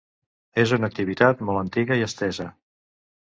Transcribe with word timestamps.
És 0.63 0.71
una 0.77 0.87
activitat 0.91 1.45
molt 1.49 1.61
antiga 1.65 1.99
i 2.01 2.05
estesa. 2.07 2.49